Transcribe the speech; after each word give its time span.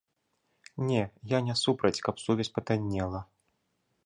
Не, 0.89 1.03
я 1.35 1.41
не 1.49 1.55
супраць, 1.65 2.01
каб 2.09 2.15
сувязь 2.25 2.53
патаннела. 2.57 3.27